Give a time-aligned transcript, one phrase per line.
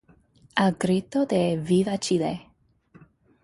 [0.55, 2.49] Al grito de ¡Viva Chile!